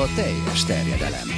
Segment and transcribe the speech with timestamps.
[0.00, 1.28] a teljes terjedelem.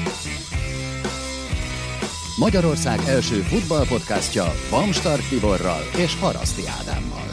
[2.38, 7.30] Magyarország első futballpodcastja Bamstart Tiborral és Haraszti Ádámmal.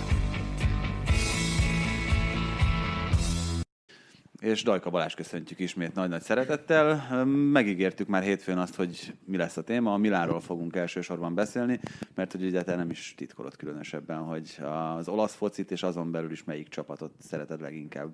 [4.40, 7.16] és Dajka Balázs köszöntjük ismét nagy-nagy szeretettel.
[7.26, 9.94] Megígértük már hétfőn azt, hogy mi lesz a téma.
[9.94, 11.80] A Milánról fogunk elsősorban beszélni,
[12.16, 14.60] mert hogy ugye te nem is titkolod különösebben, hogy
[14.98, 18.14] az olasz focit és azon belül is melyik csapatot szereted leginkább.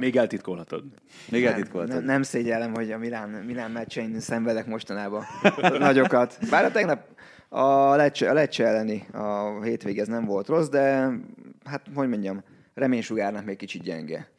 [0.00, 0.84] Még eltitkolhatod.
[1.30, 1.94] Még Nem, eltitkoltad.
[1.94, 5.24] nem, nem szégyellem, hogy a Milán, Milán meccsein szenvedek mostanában
[5.78, 6.38] nagyokat.
[6.50, 7.06] Bár a tegnap
[7.48, 11.10] a Lecce, a Lecce elleni a hétvég ez nem volt rossz, de
[11.64, 12.42] hát hogy mondjam,
[12.74, 14.30] reménysugárnak még kicsit gyenge.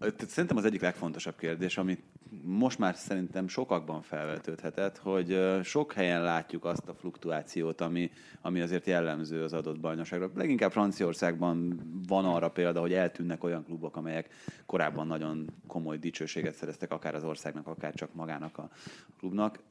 [0.00, 2.02] Tehát Szerintem az egyik legfontosabb kérdés, amit
[2.40, 8.86] most már szerintem sokakban felvetődhetett, hogy sok helyen látjuk azt a fluktuációt, ami, ami azért
[8.86, 10.30] jellemző az adott bajnokságra.
[10.34, 14.28] Leginkább Franciaországban van arra példa, hogy eltűnnek olyan klubok, amelyek
[14.66, 18.70] korábban nagyon komoly dicsőséget szereztek, akár az országnak, akár csak magának a
[19.18, 19.62] klubnak.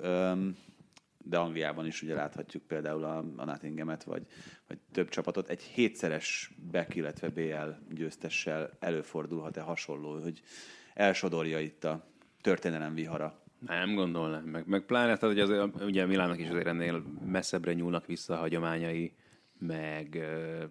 [1.23, 4.25] De Angliában is ugye láthatjuk például a, a Nottinghamet, vagy,
[4.67, 5.49] vagy több csapatot.
[5.49, 10.41] Egy hétszeres back, illetve BL győztessel előfordulhat-e hasonló, hogy
[10.93, 12.09] elsodorja itt a
[12.42, 13.39] történelem vihara?
[13.67, 18.06] Nem gondolnám, meg, meg pláne, tehát, hogy azért, ugye Milánnak is azért ennél messzebbre nyúlnak
[18.06, 19.14] vissza a hagyományai,
[19.59, 20.64] meg ö,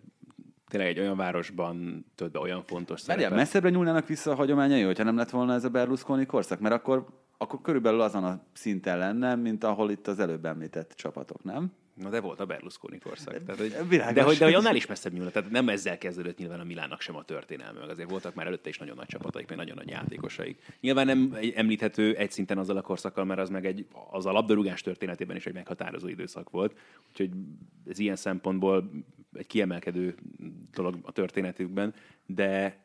[0.68, 3.44] tényleg egy olyan városban tölt be olyan fontos Várjál, szerepet.
[3.44, 6.60] messzebbre nyúlnának vissza a hagyományai, hogyha nem lett volna ez a Berlusconi korszak?
[6.60, 7.06] Mert akkor,
[7.38, 11.72] akkor körülbelül azon a szinten lenne, mint ahol itt az előbb említett csapatok, nem?
[12.00, 13.44] Na de volt a Berlusconi korszak.
[13.44, 14.14] Tehát, hogy, Világos.
[14.14, 15.30] de, hogy, de hogy annál is messzebb nyúlna.
[15.30, 18.68] Tehát nem ezzel kezdődött nyilván a Milánnak sem a történelme, meg azért voltak már előtte
[18.68, 20.76] is nagyon nagy csapataik, meg nagyon nagy játékosaik.
[20.80, 24.82] Nyilván nem említhető egy szinten azzal a korszakkal, mert az meg egy, az a labdarúgás
[24.82, 26.78] történetében is egy meghatározó időszak volt.
[27.08, 27.30] Úgyhogy
[27.88, 28.90] ez ilyen szempontból
[29.32, 30.14] egy kiemelkedő
[30.72, 31.94] dolog a történetükben,
[32.26, 32.80] de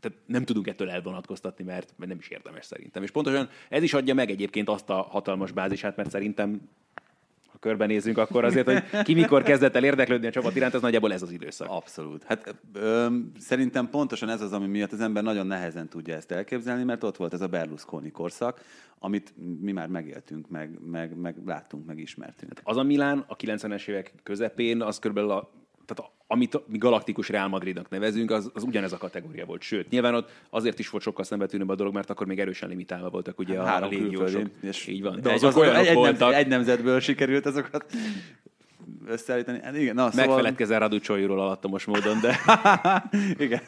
[0.00, 3.02] tehát nem tudunk ettől elvonatkoztatni, mert nem is érdemes szerintem.
[3.02, 6.68] És pontosan ez is adja meg egyébként azt a hatalmas bázisát, mert szerintem
[7.56, 11.12] ha körbenézzünk, akkor azért, hogy ki mikor kezdett el érdeklődni a csapat iránt, az nagyjából
[11.12, 11.68] ez az időszak.
[11.70, 12.24] Abszolút.
[12.24, 13.06] Hát ö,
[13.38, 17.16] szerintem pontosan ez az, ami miatt az ember nagyon nehezen tudja ezt elképzelni, mert ott
[17.16, 18.60] volt ez a Berlusconi korszak,
[18.98, 22.52] amit mi már megéltünk, meg, meg, meg láttunk, meg ismertünk.
[22.62, 25.50] Az a Milán a 90-es évek közepén, az körülbelül a,
[25.86, 29.62] tehát a, amit mi galaktikus Real Madridnak nevezünk, az, az ugyanez a kategória volt.
[29.62, 33.10] Sőt, nyilván ott azért is volt sokkal szembetűnőbb a dolog, mert akkor még erősen limitálva
[33.10, 34.42] voltak ugye a, a Három légiósok.
[34.60, 35.20] és Így van.
[35.20, 37.84] De egy, azok olyanok egy, voltak, egy nemzetből sikerült azokat
[39.06, 39.60] összeállítani.
[39.62, 40.26] Hát igen, na, szóval...
[40.26, 42.38] megfeledkezel Raducsolyról alattomos módon, de
[43.44, 43.60] igen.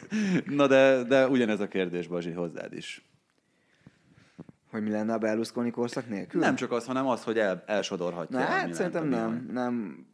[0.45, 3.03] Na de, de ugyanez a kérdés, Bazsi, hozzád is.
[4.71, 6.41] Hogy mi lenne a Berlusconi korszak nélkül?
[6.41, 8.39] Nem csak az, hanem az, hogy el, elsodorhatja.
[8.39, 9.49] Na, hát szerintem Milán.
[9.51, 10.05] nem.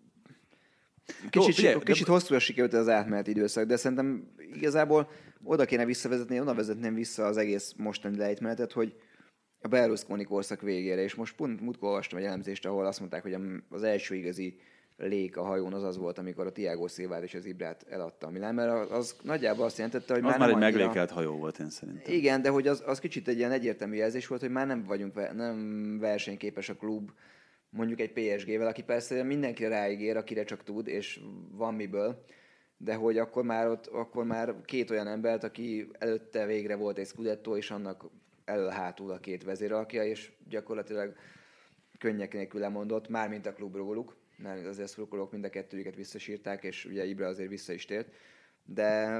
[1.07, 1.29] Nem.
[1.31, 5.09] Jó, Kicsit, figyelj, kicsit de- hosszúra sikerült ez az átmeneti időszak, de szerintem igazából
[5.43, 8.95] oda kéne visszavezetni, oda vezetném vissza az egész mostani lejtmenetet, hogy
[9.59, 13.33] a Berlusconi korszak végére, és most pont múltkor olvastam egy elemzést, ahol azt mondták, hogy
[13.33, 13.39] a-
[13.69, 14.59] az első igazi
[14.97, 18.29] lék a hajón az az volt, amikor a Tiago Silvát és az Ibrát eladta a
[18.29, 20.77] Milán, mert az nagyjából azt jelentette, hogy Az már, már egy annyira...
[20.77, 22.13] meglékelt hajó volt, én szerintem.
[22.13, 25.33] Igen, de hogy az, az kicsit egy ilyen egyértelmű jelzés volt, hogy már nem vagyunk,
[25.35, 27.09] nem versenyképes a klub,
[27.75, 31.19] mondjuk egy PSG-vel, aki persze mindenkire ráígér, akire csak tud, és
[31.51, 32.25] van miből,
[32.77, 37.07] de hogy akkor már ott, akkor már két olyan embert, aki előtte végre volt egy
[37.07, 38.05] Scudetto, és annak
[38.45, 41.15] elől hátul a két vezéralkja, és gyakorlatilag
[41.99, 46.85] könnyek nélkül lemondott, mármint a klub róluk, mert azért szurkolók mind a kettőjüket visszasírták, és
[46.85, 48.07] ugye Ibra azért vissza is tért,
[48.65, 49.19] de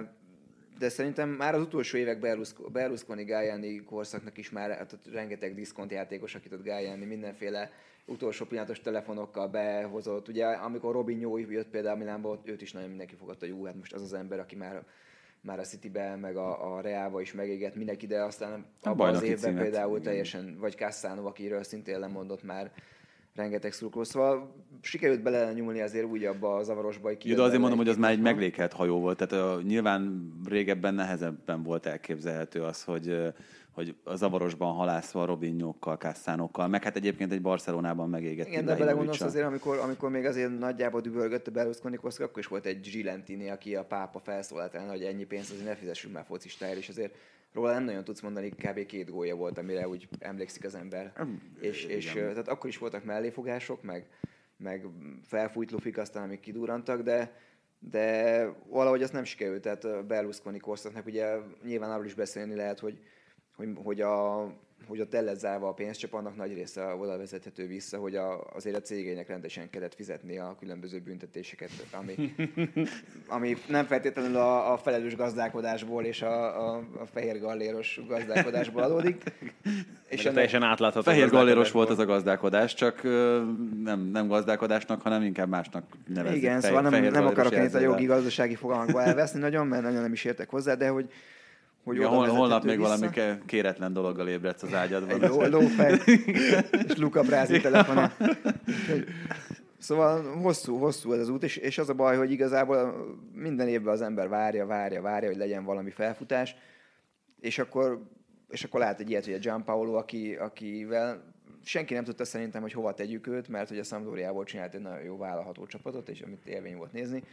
[0.78, 5.56] de szerintem már az utolsó évek Berlusco- Berlusconi Galliani korszaknak is már hát ott rengeteg
[5.56, 7.72] diszkontjátékos, akit ott Galliani mindenféle
[8.06, 10.28] utolsó pillanatos telefonokkal behozott.
[10.28, 13.94] Ugye amikor Robinho jött például Milánba, őt is nagyon mindenki fogadta, hogy ú, hát most
[13.94, 14.84] az az ember, aki már
[15.42, 19.38] már a Citybe, meg a, a Realba is megégett mindenki, de aztán abban az évben
[19.38, 22.72] címet, például teljesen, vagy Cassano, akiről szintén lemondott már
[23.36, 24.04] rengeteg szurkoló.
[24.04, 27.88] Szóval sikerült bele nyúlni azért úgy abba a zavarosba, hogy Jó, de azért mondom, hogy
[27.88, 29.26] az már egy meglékelt hajó volt.
[29.26, 33.34] Tehát uh, nyilván régebben nehezebben volt elképzelhető az, hogy, uh,
[33.76, 39.22] hogy a zavarosban halászva Robinhokkal, Cassánokkal, meg hát egyébként egy Barcelonában megégett Igen, de belegondolsz
[39.22, 43.50] azért, amikor, amikor még azért nagyjából dübörgött a Berlusconi korszak, akkor is volt egy Gilentini,
[43.50, 47.16] aki a pápa felszólalt hogy ennyi pénzt azért ne fizessünk már focistáért, és azért
[47.54, 48.86] róla nem nagyon tudsz mondani, kb.
[48.86, 51.14] két gólja volt, amire úgy emlékszik az ember.
[51.60, 54.08] és, és ö, tehát akkor is voltak melléfogások, meg,
[54.58, 54.86] meg
[55.24, 57.44] felfújt lufik aztán, amik kidurrantak, de
[57.90, 63.00] de valahogy azt nem sikerült, tehát Berlusconi korszaknak ugye nyilván arról is beszélni lehet, hogy,
[63.56, 64.48] hogy, hogy a
[64.88, 68.44] hogy ott el lett zárva a pénzcsap, annak nagy része oda vezethető vissza, hogy a,
[68.54, 72.36] azért a cégének rendesen kellett fizetni a különböző büntetéseket, ami,
[73.28, 79.24] ami nem feltétlenül a, a felelős gazdálkodásból és a, a, a fehér galléros gazdálkodásból adódik.
[80.08, 80.34] És ennek...
[80.34, 81.12] teljesen átlátható.
[81.12, 83.04] Fehér galléros volt az a gazdálkodás, csak
[83.84, 86.38] nem, nem gazdálkodásnak, hanem inkább másnak nevezik.
[86.38, 89.84] Igen, fej, szóval nem, nem akarok én itt a jogi gazdasági fogalmakba elveszni nagyon, mert
[89.84, 91.10] nagyon nem is értek hozzá, de hogy,
[91.86, 92.98] hogy ja, hol, holnap még vissza.
[92.98, 95.24] valami kéretlen dologgal ébredsz az ágyadban.
[95.24, 96.00] Egy ló, lófej
[96.88, 98.12] és Luka Brázi telefon.
[99.78, 102.96] Szóval hosszú, hosszú ez az út, és, és az a baj, hogy igazából
[103.34, 106.56] minden évben az ember várja, várja, várja, hogy legyen valami felfutás,
[107.40, 108.04] és akkor,
[108.50, 111.34] és akkor lát egy ilyet, hogy a Gianpaolo, aki, akivel
[111.64, 115.04] senki nem tudta szerintem, hogy hova tegyük őt, mert hogy a Sampdoriából csinált egy nagyon
[115.04, 117.24] jó vállalható csapatot, és amit élmény volt nézni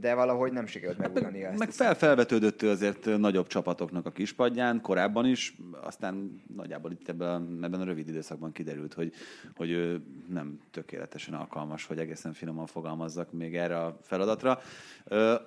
[0.00, 1.58] de valahogy nem sikerült megugrani hát, ezt.
[1.58, 7.58] Meg fel, felvetődött ő azért nagyobb csapatoknak a kispadján, korábban is, aztán nagyjából itt ebben,
[7.62, 9.12] ebben a rövid időszakban kiderült, hogy,
[9.56, 14.60] hogy ő nem tökéletesen alkalmas, hogy egészen finoman fogalmazzak még erre a feladatra.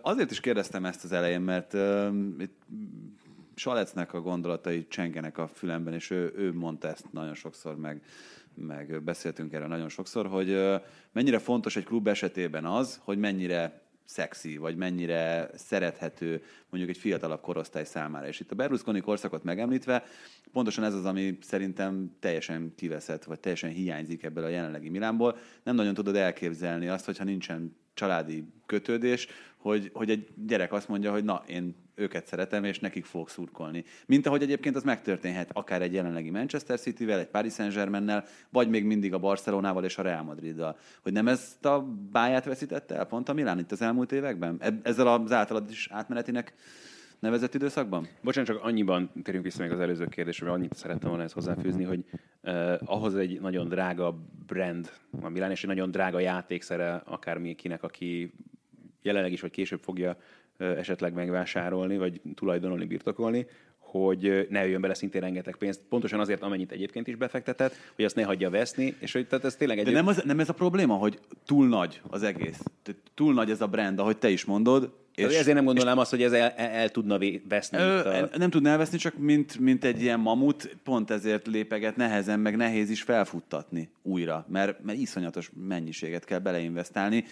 [0.02, 1.74] Azért is kérdeztem ezt az elején, mert
[2.40, 2.62] itt
[3.56, 8.02] Salecnek a gondolatai csengenek a fülemben, és ő, ő mondta ezt nagyon sokszor, meg,
[8.54, 10.58] meg beszéltünk erre nagyon sokszor, hogy
[11.12, 17.42] mennyire fontos egy klub esetében az, hogy mennyire szexi, vagy mennyire szerethető mondjuk egy fiatalabb
[17.42, 18.28] korosztály számára.
[18.28, 20.04] És itt a Berlusconi korszakot megemlítve,
[20.52, 25.38] pontosan ez az, ami szerintem teljesen kiveszett, vagy teljesen hiányzik ebből a jelenlegi Milánból.
[25.64, 29.28] Nem nagyon tudod elképzelni azt, hogyha nincsen családi kötődés,
[29.58, 33.84] hogy, hogy egy gyerek azt mondja, hogy na, én őket szeretem, és nekik fogok szurkolni.
[34.06, 38.84] Mint ahogy egyébként az megtörténhet akár egy jelenlegi Manchester City-vel, egy Paris Saint-Germain-nel, vagy még
[38.84, 40.78] mindig a Barcelonával és a Real Madriddal.
[41.02, 44.62] Hogy nem ezt a báját veszítette el pont a Milán itt az elmúlt években?
[44.84, 46.54] Ezzel az általad is átmenetinek
[47.20, 48.08] nevezett időszakban?
[48.22, 52.04] Bocsánat, csak annyiban térjünk vissza még az előző kérdésre, annyit szerettem volna ezt hozzáfűzni, hogy
[52.42, 54.92] uh, ahhoz egy nagyon drága brand
[55.22, 58.34] a Milán, és egy nagyon drága játékszere akármikinek, aki
[59.02, 60.18] jelenleg is, vagy később fogja
[60.58, 66.72] esetleg megvásárolni, vagy tulajdonolni, birtokolni, hogy ne jöjjön bele szintén rengeteg pénzt, pontosan azért, amennyit
[66.72, 69.86] egyébként is befektetett, hogy azt ne hagyja veszni, és hogy tehát ez tényleg egy...
[69.86, 72.60] De nem, az, nem ez a probléma, hogy túl nagy az egész.
[73.14, 76.24] Túl nagy ez a brand, ahogy te is mondod, és, ezért nem gondolnám azt, hogy
[76.24, 77.18] ez el, el, el tudna
[77.48, 77.78] veszni.
[77.78, 78.30] Ö, a...
[78.38, 82.90] Nem tudna elveszni, csak mint, mint egy ilyen mamut, pont ezért lépeget nehezen, meg nehéz
[82.90, 87.26] is felfuttatni újra, mert, mert iszonyatos mennyiséget kell beleinvestálni,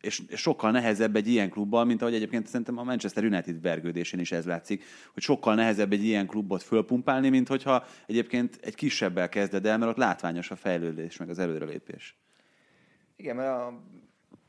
[0.00, 4.32] és sokkal nehezebb egy ilyen klubban, mint ahogy egyébként szerintem a Manchester United vergődésén is
[4.32, 9.66] ez látszik, hogy sokkal nehezebb egy ilyen klubot fölpumpálni, mint hogyha egyébként egy kisebbel kezded
[9.66, 12.16] el, mert ott látványos a fejlődés, meg az előrelépés.
[13.16, 13.80] Igen, mert a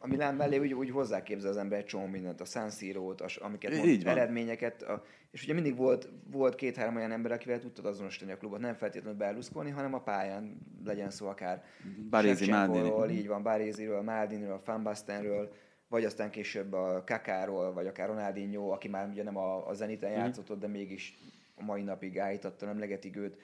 [0.03, 3.75] a Milán mellé úgy, úgy hozzáképzel az ember egy csomó mindent, a San Siro-t, amiket
[3.75, 8.37] mond, eredményeket, a, és ugye mindig volt, volt két-három olyan ember, akivel tudtad azonosítani a
[8.37, 11.63] klubot, nem feltétlenül Berlusconi, hanem a pályán legyen szó akár
[12.09, 13.13] Barézi, Maldini.
[13.13, 15.53] így van, Baréziről, Maldiniről, Fanbastenről,
[15.87, 20.09] vagy aztán később a Kakáról, vagy akár Ronaldinho, aki már ugye nem a, a Zeniten
[20.09, 20.19] mm-hmm.
[20.19, 21.17] játszott, de mégis
[21.55, 23.37] a mai napig állította, nem legetik őt,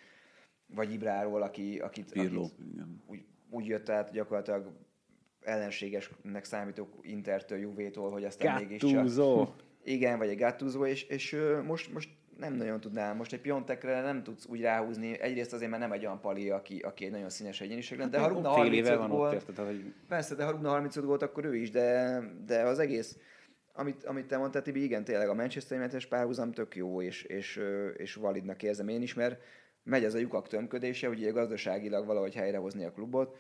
[0.75, 2.56] vagy Ibráról, aki, akit, Pirlo, akit
[3.06, 4.87] úgy, úgy jött át gyakorlatilag
[5.48, 8.88] ellenségesnek számítok Intertől, Juvétól, hogy aztán Gattuso.
[8.88, 9.66] mégiscsak...
[9.84, 13.14] Igen, vagy egy Gattuso, és, és most, most nem nagyon tudnál.
[13.14, 15.20] Most egy Piontekre nem tudsz úgy ráhúzni.
[15.20, 18.10] Egyrészt azért, mert nem egy olyan pali, aki, aki egy nagyon színes egyéniség lenne.
[18.10, 19.94] De ha Rugna 35 van volt, érted, hogy...
[20.08, 23.18] Persze, de ha Rugna 35 volt, akkor ő is, de, de az egész,
[23.74, 27.62] amit, amit te mondtál, Tibi, igen, tényleg a Manchester United-es párhuzam tök jó, és, és,
[27.98, 29.42] és validnak érzem én is, mert
[29.83, 33.38] megy ez a lyukak tömködése, hogy ugye gazdaságilag valahogy helyrehozni a klubot,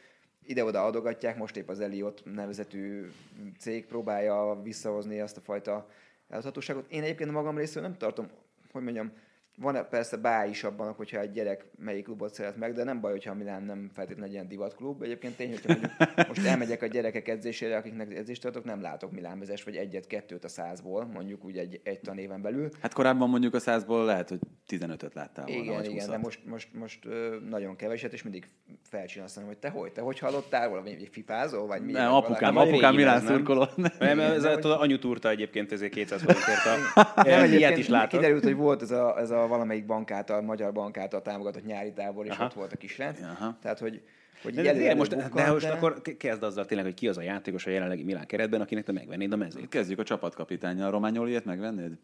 [0.47, 3.11] ide-oda adogatják, most épp az Eliott nevezetű
[3.59, 5.89] cég próbálja visszahozni azt a fajta
[6.29, 6.91] eladhatóságot.
[6.91, 8.27] Én egyébként magam részéről nem tartom,
[8.71, 9.11] hogy mondjam,
[9.59, 13.11] van persze bá is abban, hogyha egy gyerek melyik klubot szeret meg, de nem baj,
[13.11, 15.01] hogyha a Milán nem feltétlenül egy ilyen divatklub.
[15.01, 19.39] Egyébként tény, hogyha mondjuk most elmegyek a gyerekek edzésére, akiknek edzést tartok, nem látok Milán
[19.39, 22.69] vezes, vagy egyet-kettőt a százból, mondjuk úgy egy, egy tanéven belül.
[22.81, 26.45] Hát korábban mondjuk a százból lehet, hogy 15-öt láttál volna, Igen, igen, 20 de most,
[26.45, 28.49] most, most ö, nagyon keveset, és mindig
[28.89, 31.91] felcsinálsz, hogy te hogy, te hogy hallottál volna, vagy fifázó, vagy mi?
[31.91, 33.67] Nem, apukám, apukám Milán szurkoló.
[33.99, 37.51] Nem, ez a anyu túrta egyébként ezért 200 forintért.
[37.51, 38.09] Ilyet is látok.
[38.19, 41.93] Kiderült, hogy volt ez a, ez a valamelyik bank által, magyar bank által támogatott nyári
[41.93, 42.45] tábor, és Aha.
[42.45, 43.17] ott volt a kisrend.
[43.61, 44.01] Tehát, hogy
[44.41, 45.71] hogy de, de, most, bukkan, de most de...
[45.71, 48.91] akkor kezd azzal tényleg, hogy ki az a játékos a jelenlegi Milán keretben, akinek te
[48.91, 49.69] megvennéd a mezét.
[49.69, 50.91] Kezdjük a csapatkapitányjal.
[50.91, 51.97] Románioliet megvennéd?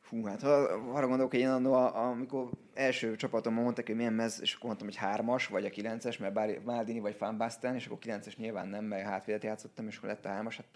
[0.00, 0.50] Fú, hát ha
[0.92, 4.86] arra gondolok, hogy én annó, amikor első csapatomban mondtak, hogy milyen mez, és akkor mondtam,
[4.86, 8.84] hogy hármas, vagy a kilences, mert bár Maldini vagy Basten, és akkor kilences nyilván nem,
[8.84, 10.56] mert hátvédet játszottam, és akkor lett a hármas.
[10.56, 10.66] Hát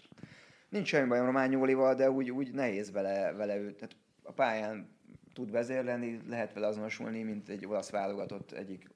[0.69, 3.75] nincs semmi bajom Rományólival, de úgy, úgy nehéz vele, vele őt.
[3.75, 4.96] Tehát a pályán
[5.37, 8.89] tud vezérleni, lehet vele azonosulni, mint egy olasz válogatott egyik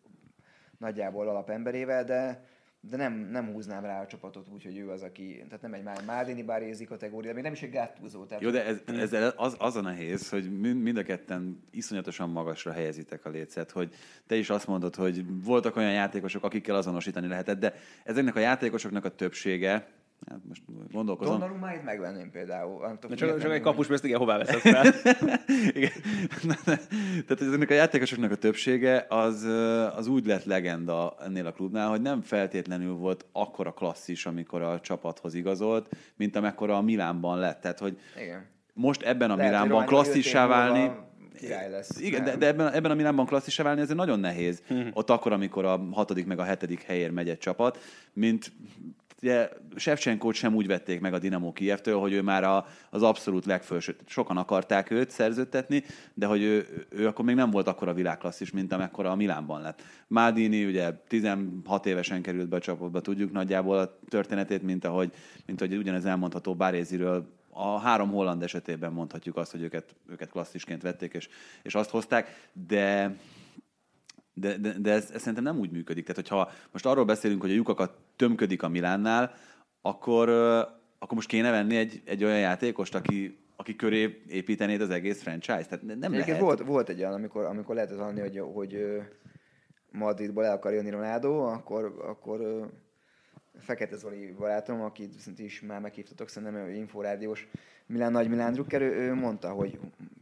[0.78, 2.50] nagyjából alapemberével, de
[2.90, 6.06] de nem, nem húznám rá a csapatot úgy, hogy ő az, aki, tehát nem egy
[6.06, 8.26] Mádini Bárézi kategória, még nem is egy gáttúzó.
[8.26, 12.72] Tehát Jó, de ez, ez az, az a nehéz, hogy mind a ketten iszonyatosan magasra
[12.72, 13.94] helyezitek a lécet, hogy
[14.28, 19.06] te is azt mondod, hogy voltak olyan játékosok, akikkel azonosítani lehetett, de ezeknek a játékosoknak
[19.06, 19.88] a többsége,
[20.30, 20.62] Hát most
[20.92, 21.40] gondolkozom.
[21.40, 22.98] Donnarummáit megvenném például.
[23.08, 24.94] De csak, csak egy kapus, mert igen, hová veszed fel?
[25.74, 25.92] igen.
[27.28, 29.44] Tehát ezeknek a játékosoknak a többsége az,
[29.96, 34.80] az úgy lett legenda ennél a klubnál, hogy nem feltétlenül volt akkora klasszis, amikor a
[34.80, 37.62] csapathoz igazolt, mint amekkora a Milánban lett.
[37.62, 38.46] Tehát, hogy igen.
[38.74, 40.92] most ebben a Lehet, Milánban klasszissá válni,
[41.70, 42.00] lesz.
[42.00, 44.62] Igen, de, de ebben, ebben a Milánban klasszissá válni azért nagyon nehéz.
[44.68, 44.90] Hmm.
[44.94, 47.80] Ott akkor, amikor a hatodik meg a hetedik helyért megy egy csapat,
[48.14, 48.52] mint
[49.22, 53.46] ugye Shevchenkót sem úgy vették meg a Dinamo Kievtől, hogy ő már a, az abszolút
[53.46, 53.96] legfőső.
[54.06, 58.52] Sokan akarták őt szerződtetni, de hogy ő, ő akkor még nem volt akkor a világklasszis,
[58.52, 59.82] mint amekkora a Milánban lett.
[60.08, 65.12] Mádini ugye 16 évesen került be a csapatba, tudjuk nagyjából a történetét, mint ahogy,
[65.46, 70.82] mint ahogy ugyanez elmondható Báréziről a három holland esetében mondhatjuk azt, hogy őket, őket klasszisként
[70.82, 71.30] vették, és,
[71.62, 73.16] és azt hozták, de
[74.34, 76.06] de, de, de ez, ez szerintem nem úgy működik.
[76.06, 79.34] Tehát, hogyha most arról beszélünk, hogy a lyukakat tömködik a Milánnál,
[79.82, 80.30] akkor,
[81.00, 85.66] akkor most kéne venni egy, egy olyan játékost, aki, aki köré építenéd az egész franchise.
[85.66, 86.40] Tehát nem lehet.
[86.40, 89.02] Volt, volt egy olyan, amikor, amikor lehetett hallani, hogy, hogy
[89.92, 92.70] Madridból el akar jönni Ronaldo, akkor, akkor
[93.58, 97.48] Fekete Zoli barátom, akit szintén is már meghívtatok, szerintem inforádiós
[97.86, 99.80] Milán Nagy Milán Drucker, ő, ő mondta, hogy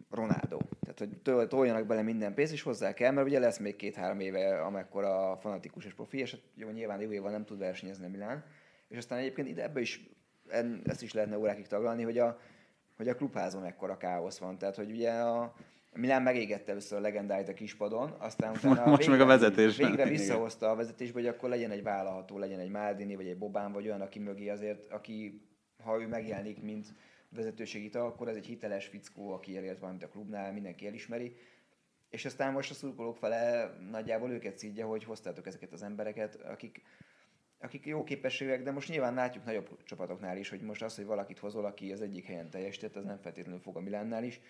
[0.10, 0.58] Ronaldo.
[0.80, 4.62] Tehát, hogy toljanak bele minden pénzt, és hozzá kell, mert ugye lesz még két-három éve,
[4.62, 8.44] a fanatikus és profi, és hát jó, nyilván jó évvel nem tud versenyezni a Milán.
[8.88, 10.10] És aztán egyébként ide ebbe is,
[10.84, 12.40] ezt is lehetne órákig taglalni, hogy a,
[12.98, 14.58] hogy a klubházon ekkora káosz van.
[14.58, 15.54] Tehát, hogy ugye a,
[15.94, 19.78] Milán megégette először a legendáit a kispadon, aztán utána Most végre, meg a vezetés.
[19.78, 23.72] Végre visszahozta a vezetésbe, hogy akkor legyen egy vállalható, legyen egy Maldini, vagy egy Bobán,
[23.72, 25.42] vagy olyan, aki mögé azért, aki,
[25.84, 26.88] ha ő megjelenik, mint
[27.30, 31.36] vezetőségi tag, akkor ez egy hiteles fickó, aki elért valamit a klubnál, mindenki elismeri.
[32.10, 36.82] És aztán most a szurkolók fele nagyjából őket szídja, hogy hoztátok ezeket az embereket, akik,
[37.60, 41.40] akik jó képességek, de most nyilván látjuk nagyobb csapatoknál is, hogy most az, hogy valakit
[41.40, 44.42] hozol, aki az egyik helyen teljesített, az nem feltétlenül fog a Milánnál is.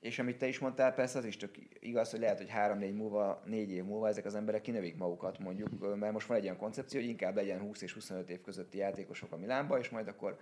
[0.00, 3.42] És amit te is mondtál, persze az is tök igaz, hogy lehet, hogy három-négy múlva,
[3.44, 7.00] négy év múlva ezek az emberek kinövik magukat, mondjuk, mert most van egy olyan koncepció,
[7.00, 10.38] hogy inkább legyen 20 és 25 év közötti játékosok a Milánba, és majd akkor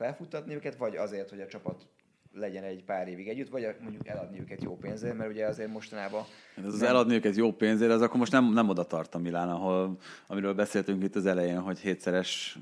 [0.00, 1.86] felfuttatni őket, vagy azért, hogy a csapat
[2.32, 6.22] legyen egy pár évig együtt, vagy mondjuk eladni őket jó pénzért, mert ugye azért mostanában...
[6.56, 6.88] Hát ez az nem...
[6.88, 10.54] eladni őket jó pénzért, az akkor most nem, nem oda tart a Milán, ahol, amiről
[10.54, 12.58] beszéltünk itt az elején, hogy hétszeres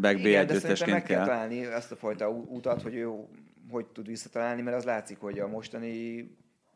[0.00, 1.24] back B együttesként meg kell.
[1.24, 3.08] találni azt a fajta utat, hogy ő
[3.70, 6.28] hogy tud visszatalálni, mert az látszik, hogy a mostani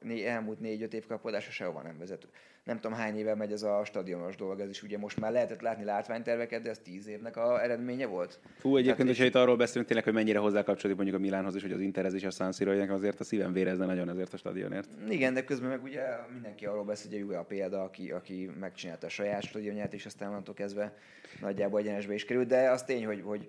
[0.05, 2.27] né, elmúlt négy-öt év kapodása sehova nem vezet.
[2.65, 5.61] Nem tudom hány éve megy ez a stadionos dolog, ez is ugye most már lehetett
[5.61, 8.41] látni látványterveket, de ez tíz évnek a eredménye volt.
[8.59, 11.63] Fú, egyébként, hogyha itt arról beszélünk tényleg, hogy mennyire hozzá kapcsolódik mondjuk a Milánhoz is,
[11.63, 14.89] hogy az Interez is a San Siro, azért a szívem vérezne nagyon ezért a stadionért.
[15.09, 18.51] Igen, de közben meg ugye mindenki arról beszél, hogy a Juve a példa, aki, aki
[18.61, 20.97] megcsinálta a saját stadionját, és aztán onnantól kezdve
[21.41, 23.49] nagyjából egyenesbe is került, de az tény, hogy, hogy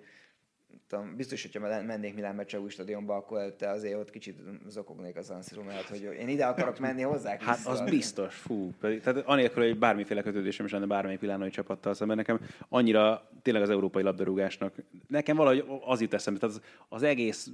[0.87, 5.29] tudom, biztos, hogyha mennék Milán meccse új stadionba, akkor te azért ott kicsit zokognék az
[5.29, 7.37] Ansziró mert hogy én ide akarok menni hozzá.
[7.39, 8.73] Hát az biztos, fú.
[8.79, 12.39] Pedig, tehát anélkül, hogy bármiféle kötődésem is lenne bármelyik pillanói csapattal szemben, nekem
[12.69, 14.73] annyira tényleg az európai labdarúgásnak,
[15.07, 17.49] nekem valahogy az jut eszembe, tehát az, az egész,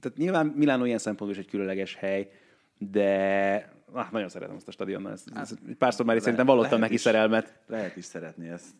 [0.00, 2.30] tehát nyilván Milánó ilyen szempontból is egy különleges hely,
[2.78, 5.12] de ah, nagyon szeretem ezt a stadionnal.
[5.12, 7.58] Ezt, hát, ezt, párszor már is szerintem vallottam neki is, szerelmet.
[7.66, 8.74] Lehet is szeretni, ezt,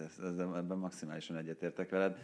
[0.00, 2.16] ezt, ebben maximálisan egyetértek veled.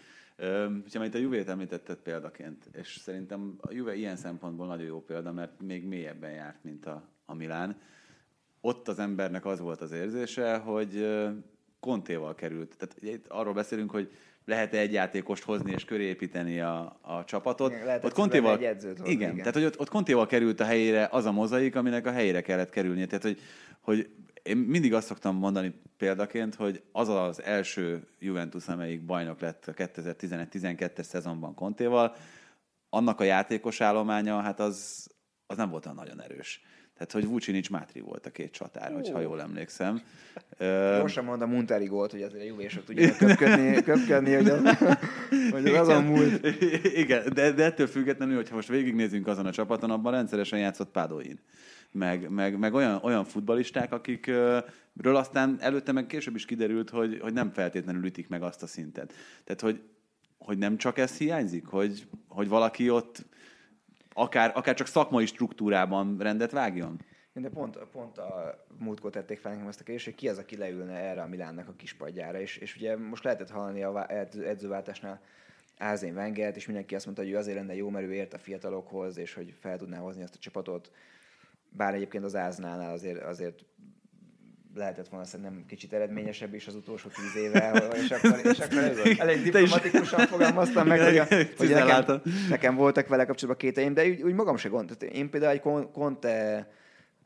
[0.95, 5.33] Ha itt a Juvét említetted példaként, és szerintem a Juve ilyen szempontból nagyon jó példa,
[5.33, 7.81] mert még mélyebben járt, mint a, a Milán.
[8.61, 11.07] Ott az embernek az volt az érzése, hogy
[11.81, 12.77] Kontéval került.
[12.77, 14.11] Tehát itt arról beszélünk, hogy
[14.45, 17.73] lehet-e egy játékost hozni és körépíteni a, a csapatot.
[17.73, 20.65] Igen, ott Kontéval, egy edzőt hozni, igen, igen, tehát hogy ott, ott Kontéval került a
[20.65, 23.07] helyére az a mozaik, aminek a helyére kellett kerülnie.
[23.07, 23.41] Tehát, hogy,
[23.81, 24.09] hogy
[24.47, 29.73] én mindig azt szoktam mondani példaként, hogy az az első Juventus, amelyik bajnok lett a
[29.73, 32.15] 2011-12-es szezonban Kontéval,
[32.91, 35.07] annak a játékos állománya, hát az,
[35.47, 36.61] az nem volt olyan nagyon erős.
[36.95, 38.97] Tehát, hogy Vucinic Mátri volt a két csatár, uh.
[38.97, 40.03] hogyha jól emlékszem.
[41.01, 44.63] Most sem mondom Munteri volt, hogy azért a juvésok tudjanak köpködni, köpködni hogy, az,
[45.51, 46.47] hogy az azon múlt.
[46.83, 51.39] Igen, de, de ettől függetlenül, hogyha most végignézünk azon a csapaton, abban rendszeresen játszott Pádoin
[51.91, 54.65] meg, meg, meg olyan, olyan futbalisták, akikről
[55.17, 59.13] aztán előtte meg később is kiderült, hogy, hogy nem feltétlenül ütik meg azt a szintet.
[59.45, 59.83] Tehát, hogy,
[60.39, 63.25] hogy nem csak ez hiányzik, hogy, hogy valaki ott
[64.13, 67.01] akár, akár csak szakmai struktúrában rendet vágjon?
[67.33, 70.57] De pont, pont a múltkor tették fel nekem ezt a kérdést, hogy ki az, aki
[70.57, 74.07] leülne erre a Milánnak a kispadjára, és, és ugye most lehetett hallani a
[74.45, 75.21] edzőváltásnál
[75.79, 78.39] Ázén Wengert, és mindenki azt mondta, hogy ő azért lenne jó, mert ő ért a
[78.39, 80.91] fiatalokhoz, és hogy fel tudná hozni azt a csapatot.
[81.77, 83.65] Bár egyébként az Áznánál azért, azért
[84.75, 89.43] lehetett volna szerintem kicsit eredményesebb is az utolsó tíz éve, és akkor, és akkor elég
[89.43, 94.35] diplomatikusan fogalmaztam meg, hogy, a, hogy nekem, nekem, voltak vele kapcsolatban kételjeim, de úgy, úgy
[94.35, 94.97] magam se gond.
[95.13, 96.69] Én például egy Conte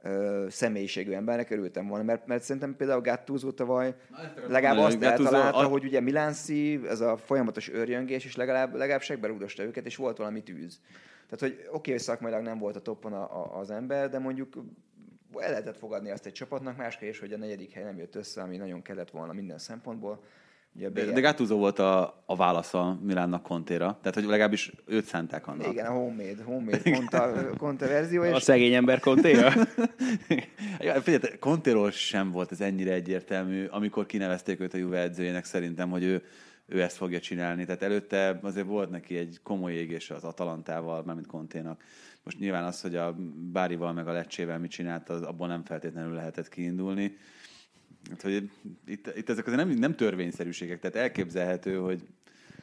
[0.02, 3.95] ö, személyiségű embernek örültem volna, mert, mert szerintem például Gattuso tavaly
[4.49, 5.64] legalább azt eltalálta, a...
[5.64, 10.16] hogy ugye Milánci, ez a folyamatos őrjöngés, és legalább, legalább segbe rúdosta őket, és volt
[10.16, 10.80] valami tűz.
[11.28, 14.54] Tehát, hogy oké, okay, szakmailag nem volt a toppon a, a, az ember, de mondjuk
[15.38, 18.42] el lehetett fogadni azt egy csapatnak, más is, hogy a negyedik hely nem jött össze,
[18.42, 20.23] ami nagyon kellett volna minden szempontból.
[20.75, 20.91] Ugye a.
[20.91, 25.47] De, de Gattuso volt a, a válasz a Milánnak Contéra, tehát hogy legalábbis őt szánták
[25.47, 25.73] annak.
[25.73, 28.25] Igen, a homemade, homemade Conte, Conte verzió.
[28.25, 28.33] És...
[28.33, 29.53] A szegény ember Contéja?
[30.79, 35.91] ja, figyelj, Contéról sem volt ez ennyire egyértelmű, amikor kinevezték őt a Juve edzőjének, szerintem,
[35.91, 36.23] hogy ő,
[36.67, 37.65] ő ezt fogja csinálni.
[37.65, 41.83] Tehát előtte azért volt neki egy komoly égés az Atalantával, mármint Conténak.
[42.25, 43.17] Most nyilván az, hogy a
[43.53, 47.17] Bárival meg a Lecsével mit csinált, az, abból nem feltétlenül lehetett kiindulni.
[48.11, 48.50] Hát, hogy
[48.87, 52.07] itt, itt ezek azért nem, nem törvényszerűségek, tehát elképzelhető, hogy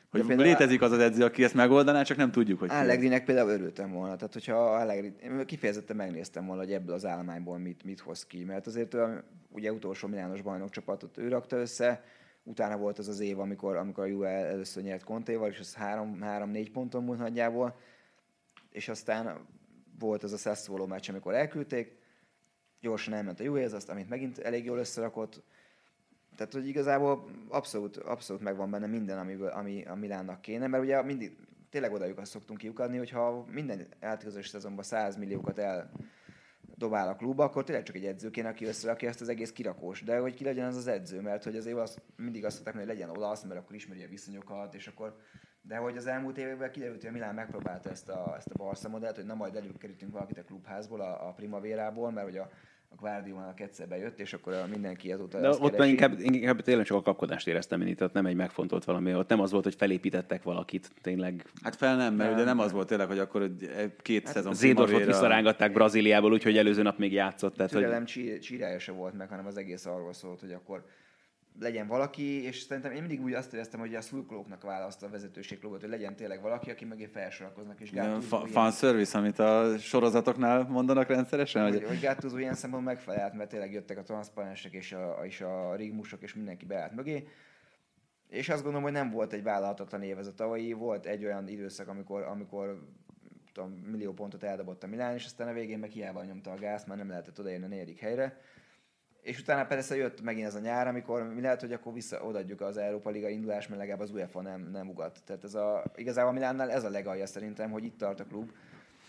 [0.09, 3.49] hogy például létezik az az edző, aki ezt megoldaná, csak nem tudjuk, hogy Allegrinek például
[3.49, 4.15] örültem volna.
[4.15, 5.13] Tehát, hogyha Allegri,
[5.45, 8.43] kifejezetten megnéztem volna, hogy ebből az állományból mit, mit hoz ki.
[8.43, 12.03] Mert azért ő, ugye utolsó Milános bajnok csapatot ő rakta össze,
[12.43, 15.75] utána volt az az év, amikor, amikor a Juve először nyert Contéval, és az
[16.19, 17.75] három-négy ponton múlt nagyjából
[18.77, 19.47] és aztán
[19.99, 21.96] volt az a Sassuolo meccs, amikor elküldték,
[22.81, 25.43] gyorsan elment a Juvéhez, azt, amit megint elég jól összerakott,
[26.35, 31.01] tehát, hogy igazából abszolút, abszolút megvan benne minden, amiből, ami a Milánnak kéne, mert ugye
[31.01, 31.37] mindig
[31.69, 35.91] tényleg odajuk azt szoktunk kiukadni, hogyha minden átközös szezonban 100 milliókat el
[36.75, 40.03] dobál a klubba, akkor tényleg csak egy edző kéne, aki összerakja ezt az egész kirakós.
[40.03, 42.85] De hogy ki legyen az az edző, mert hogy azért az, mindig azt mondták, hogy
[42.85, 45.17] legyen olasz, mert akkor ismeri a viszonyokat, és akkor
[45.67, 48.89] de hogy az elmúlt években kiderült, hogy a Milán megpróbálta ezt a, ezt a Barca
[48.89, 52.49] modellt, hogy na majd előkerítünk valakit a klubházból, a, a Primavérából, mert hogy a,
[52.89, 56.97] a Guardiolának egyszer bejött, és akkor mindenki azóta De ott már inkább, inkább tényleg csak
[56.97, 59.75] a kapkodást éreztem én itt, tehát nem egy megfontolt valami, ott nem az volt, hogy
[59.75, 61.45] felépítettek valakit, tényleg.
[61.63, 62.39] Hát fel nem, mert nem.
[62.39, 63.51] ugye nem az volt tényleg, hogy akkor
[64.01, 67.55] két hát szezon Zédorfot visszarángatták Brazíliából, úgyhogy előző nap még játszott.
[67.55, 68.39] Tehát, Türelem hogy...
[68.39, 70.85] csírája se volt meg, hanem az egész arról szólt, hogy akkor
[71.59, 75.81] legyen valaki, és szerintem én mindig úgy azt éreztem, hogy a szurkolóknak választ a vezetőségklubot,
[75.81, 77.79] hogy legyen tényleg valaki, aki mögé felsorakoznak.
[77.79, 78.71] És Gattuso fan ilyen...
[78.71, 81.63] service, amit a sorozatoknál mondanak rendszeresen?
[81.63, 85.75] Hogy, hogy Gattuso ilyen szempontból megfelelt, mert tényleg jöttek a transzparensek és a, és a
[85.75, 87.27] rigmusok, és mindenki beállt mögé.
[88.27, 91.47] És azt gondolom, hogy nem volt egy vállalhatatlan év ez a tavalyi, volt egy olyan
[91.47, 92.81] időszak, amikor, amikor
[93.53, 96.85] tudom, millió pontot eldobott a Milán, és aztán a végén meg hiába nyomta a gáz,
[96.85, 98.41] már nem lehetett odaérni a negyedik helyre
[99.27, 102.61] és utána persze jött megint ez a nyár, amikor mi lehet, hogy akkor vissza odaadjuk
[102.61, 105.21] az Európa Liga indulás, mert legalább az UEFA nem, nem ugat.
[105.25, 108.51] Tehát ez a, igazából Milánnál ez a legalja szerintem, hogy itt tart a klub,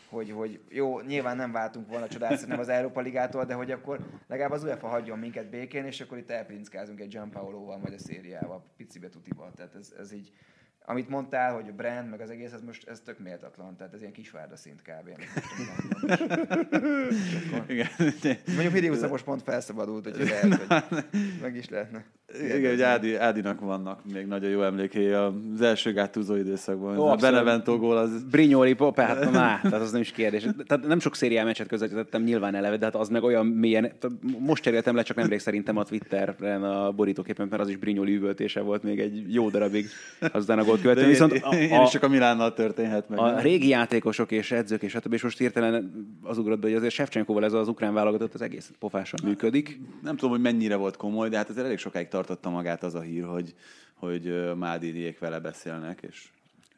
[0.08, 3.98] hogy, hogy jó, nyilván nem váltunk volna csodát nem az Európa Ligától, de hogy akkor
[4.26, 8.64] legalább az UEFA hagyjon minket békén, és akkor itt elprinckázunk egy Gianpaolo-val, vagy a szériával,
[8.76, 9.52] picibe tutival.
[9.56, 10.32] Tehát ez, ez így,
[10.90, 14.00] amit mondtál, hogy a brand, meg az egész, ez most ez tök méltatlan, tehát ez
[14.00, 15.08] ilyen kisvárda szint kb.
[17.70, 17.86] Igen.
[18.46, 21.04] Mondjuk Hidiusz most pont felszabadult, hogy lehet, hogy
[21.42, 22.04] meg is lehetne.
[22.34, 26.98] Igen, hogy Ádi, Ádinak vannak még nagyon jó emlékei az első gátúzó időszakban.
[26.98, 28.24] Ó, a Benevento gól az...
[28.30, 30.46] Brignoli, hát na, tehát az nem is kérdés.
[30.66, 33.92] Tehát nem sok szériá meccset közvetítettem nyilván eleve, de hát az meg olyan mélyen,
[34.38, 38.60] most cseréltem le, csak nemrég szerintem a Twitteren a borítóképen, mert az is Brignoli üvöltése
[38.60, 39.86] volt még egy jó darabig,
[40.32, 41.08] aztán a gólt követően.
[41.08, 43.18] Viszont a, a, én is csak a Milánnal történhet meg.
[43.18, 43.38] A nem?
[43.38, 45.12] régi játékosok és edzők és stb.
[45.12, 49.20] és most hirtelen az ugrott, hogy azért Shevchenkoval ez az ukrán válogatott az egész pofásan
[49.24, 49.80] működik.
[50.02, 53.00] Nem tudom, hogy mennyire volt komoly, de hát azért elég sokáig tartotta magát az a
[53.00, 53.54] hír, hogy,
[53.94, 56.28] hogy Mádiriék vele beszélnek, és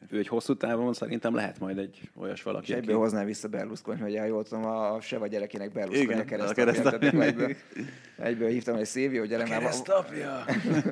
[0.09, 2.71] ő egy hosszú távon szerintem lehet majd egy olyas valaki.
[2.71, 3.03] És egyből aki...
[3.03, 7.23] hozná vissza Berlusconi, hogy jól tudom, a Seva gyerekének Berlusconi a keresztapja.
[7.23, 7.57] Egyből,
[8.17, 9.59] egyből hívtam egy Szévio, gyere már.
[9.59, 10.45] Keresztapja!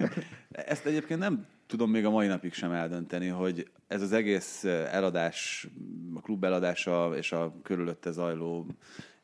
[0.50, 5.68] Ezt egyébként nem tudom még a mai napig sem eldönteni, hogy ez az egész eladás,
[6.14, 8.66] a klub eladása és a körülötte zajló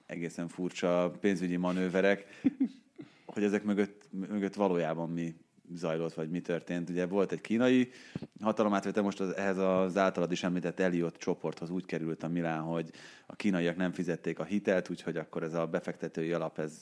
[0.06, 2.40] egészen furcsa pénzügyi manőverek,
[3.34, 5.34] hogy ezek mögött, mögött valójában mi
[5.74, 6.90] zajlott, vagy mi történt.
[6.90, 7.90] Ugye volt egy kínai
[8.40, 12.90] hatalomátvétel, most az, ehhez az általad is említett Eliott csoporthoz úgy került a Milán, hogy
[13.26, 16.80] a kínaiak nem fizették a hitelt, úgyhogy akkor ez a befektetői alap ez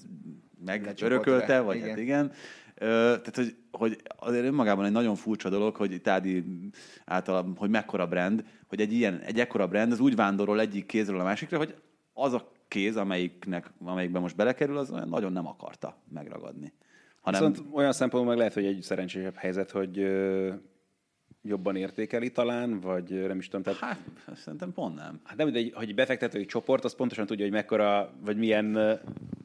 [0.65, 1.89] megörökölte, vagy igen.
[1.89, 2.33] hát igen
[2.83, 6.45] tehát, hogy, hogy azért önmagában egy nagyon furcsa dolog, hogy Tádi
[7.05, 11.21] által, hogy mekkora brand, hogy egy ilyen, egy ekkora brand, az úgy vándorol egyik kézről
[11.21, 11.75] a másikra, hogy
[12.13, 16.73] az a kéz, amelyiknek, amelyikben most belekerül, az nagyon nem akarta megragadni.
[17.21, 17.53] Hanem...
[17.53, 20.07] Viszont olyan szempontból meg lehet, hogy egy szerencsésebb helyzet, hogy
[21.43, 23.63] jobban értékeli talán, vagy nem is tudom.
[23.63, 23.79] Tehát...
[23.79, 25.21] Hát, szerintem pont nem.
[25.25, 29.01] Hát nem, de egy, hogy befektetői csoport, az pontosan tudja, hogy mekkora, vagy milyen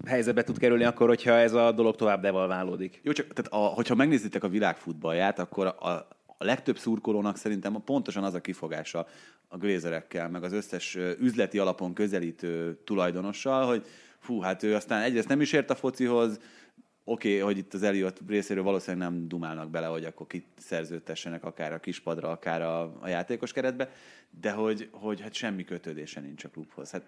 [0.07, 2.99] helyzetbe tud kerülni akkor, hogyha ez a dolog tovább devalválódik.
[3.03, 5.87] Jó, csak tehát a, hogyha megnézitek a világfutballját, akkor a,
[6.37, 9.07] a legtöbb szurkolónak szerintem pontosan az a kifogása
[9.47, 13.85] a glézerekkel, meg az összes üzleti alapon közelítő tulajdonossal, hogy
[14.19, 16.39] fú, hát ő aztán egyrészt nem is ért a focihoz,
[17.03, 21.73] oké, okay, hogy itt az Eliott részéről valószínűleg nem dumálnak bele, hogy akkor szerződtessenek akár
[21.73, 23.91] a kispadra, akár a, a játékos keretbe,
[24.41, 26.91] de hogy, hogy hát semmi kötődése nincs a klubhoz.
[26.91, 27.03] Hát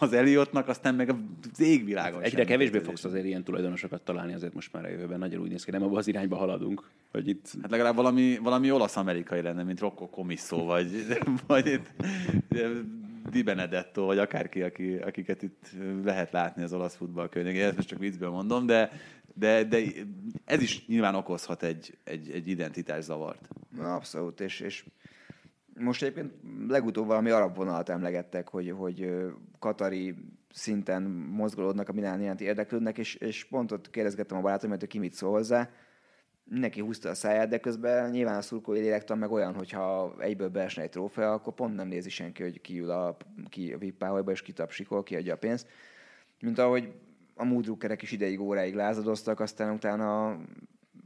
[0.00, 1.14] az Eliottnak aztán meg
[1.52, 5.18] az égvilágon Egyre kevésbé fogsz azért ilyen tulajdonosokat találni azért most már a jövőben.
[5.18, 6.90] Nagyon úgy néz ki, nem abban az irányba haladunk.
[7.10, 7.52] Hogy itt...
[7.62, 11.06] Hát legalább valami, valami olasz-amerikai lenne, mint Rocco Comisso, vagy,
[11.46, 11.90] vagy itt
[13.30, 15.70] Di Benedetto, vagy akárki, aki, akiket itt
[16.04, 17.62] lehet látni az olasz futball környékén.
[17.62, 18.90] Ezt most csak viccből mondom, de,
[19.34, 19.78] de, de
[20.44, 23.48] ez is nyilván okozhat egy, egy, egy identitászavart.
[23.78, 24.84] Abszolút, és, és
[25.80, 26.32] most egyébként
[26.68, 29.10] legutóbb valami arab vonalat emlegettek, hogy, hogy
[29.58, 30.14] katari
[30.52, 34.98] szinten mozgolódnak a Milán iránti érdeklődnek, és, és pont ott kérdezgettem a barátom, hogy ki
[34.98, 35.70] mit szól hozzá.
[36.44, 40.82] Neki húzta a száját, de közben nyilván a szurkolói lélektan meg olyan, hogyha egyből beesne
[40.82, 43.16] egy trófea, akkor pont nem nézi senki, hogy ki ül a,
[43.48, 45.68] ki a vippáholyba, és kitapsikol, kiadja a pénzt.
[46.40, 46.92] Mint ahogy
[47.34, 50.38] a múdrukkerek is ideig, óráig lázadoztak, aztán utána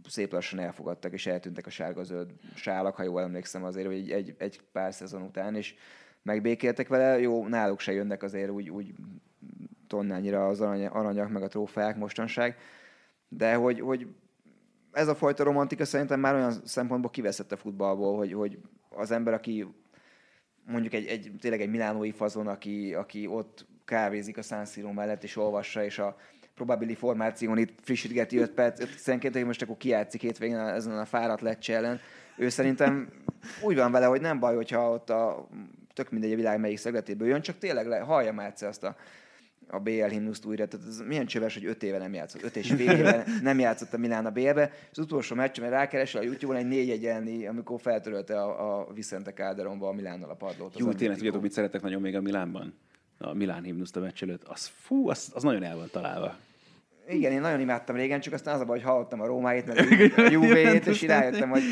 [0.09, 4.61] szép lassan elfogadtak, és eltűntek a sárga-zöld sálak, ha jól emlékszem azért, hogy egy, egy,
[4.73, 5.75] pár szezon után, és
[6.23, 7.21] megbékéltek vele.
[7.21, 8.95] Jó, náluk se jönnek azért úgy, úgy
[9.87, 12.57] tonnányira az arany, aranyak, meg a trófeák mostanság,
[13.29, 14.07] de hogy, hogy
[14.93, 19.35] ez a fajta romantika szerintem már olyan szempontból kiveszett a futballból, hogy, hogy az ember,
[19.35, 19.67] aki
[20.67, 25.23] mondjuk egy, egy tényleg egy milánói fazon, aki, aki ott kávézik a San Siro mellett,
[25.23, 26.17] és olvassa, és a
[26.55, 31.77] probabili formáción itt frissítgeti 5 percenként, hogy most akkor kijátszik hétvégén ezen a fáradt lecse
[31.77, 32.01] ellen.
[32.37, 33.09] Ő szerintem
[33.63, 35.49] úgy van vele, hogy nem baj, hogyha ott a
[35.95, 38.97] tök mindegy a világ melyik szegletéből jön, csak tényleg le, hallja már egyszer azt a
[39.69, 40.67] a BL himnuszt újra.
[40.67, 43.95] Tehát ez milyen csöves, hogy öt éve nem játszott, öt és fél éve nem játszott
[43.95, 44.71] a Milán a BL-be.
[44.91, 48.93] És az utolsó meccs, mert rákeresel a YouTube-on egy négy egyenli, amikor feltörölte a, a
[48.93, 50.79] Vicente Calderonba a Milánnal a padlót.
[50.79, 52.75] Jó, tényleg tudjátok, mit szeretek nagyon még a Milánban?
[53.25, 54.43] A Milán himnuszt a meccs előtt.
[54.43, 56.37] Az fú, az, az nagyon el van találva.
[57.09, 60.13] Igen, én nagyon imádtam régen, csak aztán az a baj, hogy hallottam a Rómáit, meg
[60.27, 61.63] a Juve-t, és rájöttem, hogy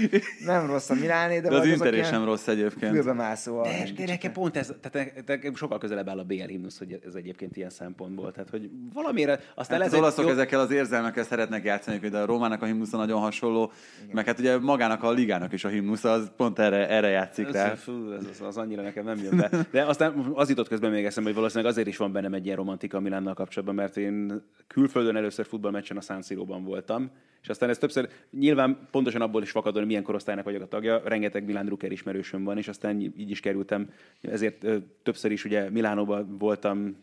[0.44, 2.92] nem rossz a Miláné, de, de az Inter is sem rossz egyébként.
[2.92, 3.62] Fülbe mászó.
[3.62, 7.14] De, de nekem pont ez, tehát nekem sokkal közelebb áll a BL himnusz, hogy ez
[7.14, 8.32] egyébként ilyen szempontból.
[8.32, 9.40] Tehát, hogy valamire...
[9.54, 10.30] Aztán hát az olaszok jó...
[10.30, 14.14] ezekkel az érzelmekkel szeretnek játszani, hogy a Rómának a himnusza nagyon hasonló, Igen.
[14.14, 17.52] meg hát ugye magának a ligának is a himnusza, az pont erre, erre játszik ez,
[17.52, 17.74] rá.
[17.74, 19.50] Fú, ez, az, az, annyira nekem nem jön be.
[19.70, 22.56] De aztán az jutott közben még eszembe, hogy valószínűleg azért is van bennem egy ilyen
[22.56, 27.11] romantika Milánnal kapcsolatban, mert én külföldön először futballmeccsen San Siro-ban voltam,
[27.42, 31.02] és aztán ez többször, nyilván pontosan abból is fakad, hogy milyen korosztálynak vagyok a tagja,
[31.04, 34.66] rengeteg Milán Drucker ismerősöm van, és aztán így is kerültem, ezért
[35.02, 36.96] többször is ugye Milánóban voltam,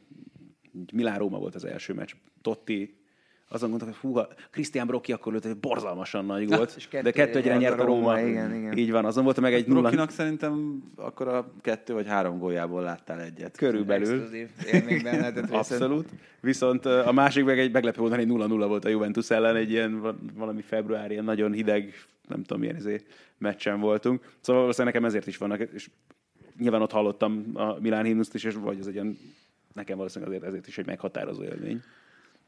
[0.93, 2.98] Milán-Róma volt az első meccs, Totti,
[3.51, 7.38] azon gondoltam, hogy húha, Krisztián Brocki akkor lőtt egy borzalmasan nagy volt, kettő de kettő
[7.38, 8.19] egyre nyert a Róma.
[8.19, 8.77] Igen, igen.
[8.77, 9.79] Így van, azon volt meg egy nulla.
[9.79, 13.57] Brockinak szerintem akkor a kettő vagy három góljából láttál egyet.
[13.57, 14.29] Körülbelül.
[15.49, 16.09] Abszolút.
[16.41, 20.17] Viszont a másik meg egy meglepő volt, egy 0-0 volt a Juventus ellen, egy ilyen
[20.33, 21.93] valami február, ilyen nagyon hideg,
[22.27, 23.01] nem tudom milyen izé,
[23.38, 24.21] meccsen voltunk.
[24.39, 25.89] Szóval valószínűleg nekem ezért is vannak, és
[26.57, 29.17] nyilván ott hallottam a Milán himnuszt is, és vagy ez egy ilyen,
[29.73, 31.81] nekem valószínűleg azért ezért is egy meghatározó élmény.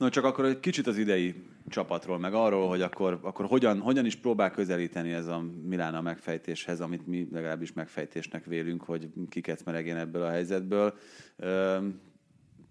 [0.01, 1.35] No, csak akkor egy kicsit az idei
[1.67, 6.81] csapatról, meg arról, hogy akkor, akkor hogyan, hogyan is próbál közelíteni ez a Milána megfejtéshez,
[6.81, 10.93] amit mi legalábbis megfejtésnek vélünk, hogy kiket meregjen ebből a helyzetből.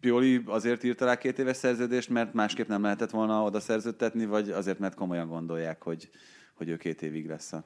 [0.00, 4.50] Pioli azért írta rá két éves szerződést, mert másképp nem lehetett volna oda szerződtetni, vagy
[4.50, 6.10] azért, mert komolyan gondolják, hogy,
[6.54, 7.64] hogy ő két évig lesz a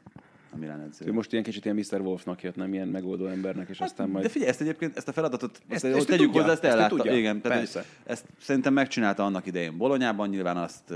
[0.54, 1.06] a Milán edző.
[1.06, 2.00] Ő most ilyen kicsit ilyen Mr.
[2.00, 4.24] Wolfnak jött, nem ilyen megoldó embernek, és hát, aztán majd...
[4.24, 7.04] De figyelj, ezt egyébként, ezt a feladatot, ezt, ezt, ezt tegyük tudja, hozzá, ezt ellátta.
[7.04, 7.84] Ezt igen, tehát, Persze.
[8.04, 10.92] ezt szerintem megcsinálta annak idején Bolonyában, nyilván azt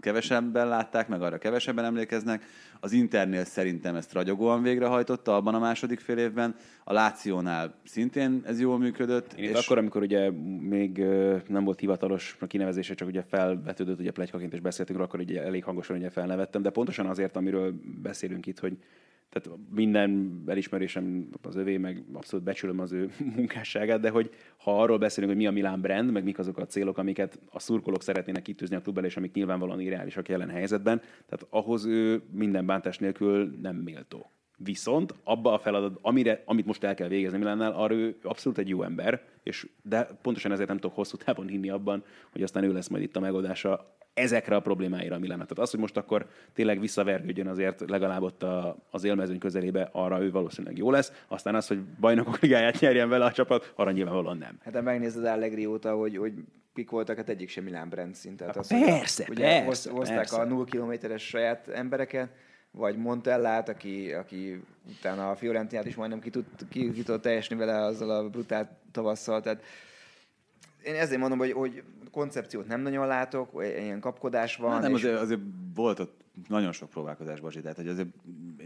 [0.00, 2.44] kevesebben látták, meg arra kevesebben emlékeznek.
[2.80, 6.54] Az Internél szerintem ezt ragyogóan végrehajtotta abban a második fél évben.
[6.90, 9.32] A Lációnál szintén ez jól működött.
[9.32, 9.64] Én és...
[9.64, 10.98] akkor, amikor ugye még
[11.48, 15.64] nem volt hivatalos a kinevezése, csak ugye felvetődött ugye plegykaként és beszéltünk, akkor ugye elég
[15.64, 18.76] hangosan ugye felnevettem, de pontosan azért, amiről beszélünk itt, hogy
[19.28, 24.98] tehát minden elismerésem az övé, meg abszolút becsülöm az ő munkásságát, de hogy ha arról
[24.98, 28.42] beszélünk, hogy mi a Milán brand, meg mik azok a célok, amiket a szurkolók szeretnének
[28.42, 33.58] kitűzni a klubban, és amik nyilvánvalóan irreálisak jelen helyzetben, tehát ahhoz ő minden bántás nélkül
[33.62, 34.30] nem méltó.
[34.64, 38.68] Viszont abba a feladat, amire, amit most el kell végezni Milánnál, arra ő abszolút egy
[38.68, 42.72] jó ember, és de pontosan ezért nem tudok hosszú távon hinni abban, hogy aztán ő
[42.72, 45.48] lesz majd itt a megoldása ezekre a problémáira a Milánnak.
[45.48, 50.20] Tehát az, hogy most akkor tényleg visszavergődjön azért legalább ott a, az élmezőny közelébe, arra
[50.20, 51.12] ő valószínűleg jó lesz.
[51.28, 54.58] Aztán az, hogy bajnokok ligáját nyerjen vele a csapat, arra nyilvánvalóan nem.
[54.62, 56.32] Hát de megnézed Allegri óta, hogy, hogy
[56.74, 58.36] kik voltak, hát egyik sem Milán brand szint.
[58.36, 60.40] Tehát az, persze, ugye persze, hoz- hozták persze.
[60.40, 62.28] a 0 kilométeres saját embereket,
[62.70, 64.62] vagy Montellát, aki, aki
[64.98, 68.78] utána a Fiorentinát is majdnem ki, tud, ki, ki tudott teljesni vele azzal a brutál
[68.92, 69.40] tavasszal.
[69.40, 69.62] Tehát
[70.84, 74.70] én ezért mondom, hogy, hogy koncepciót nem nagyon látok, ilyen kapkodás van.
[74.70, 75.40] Na, nem, és- azért, azért
[75.74, 78.08] volt ott nagyon sok próbálkozás, Basi, tehát hogy azért